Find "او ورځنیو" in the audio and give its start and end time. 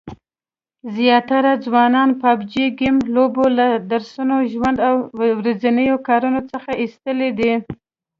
4.87-5.95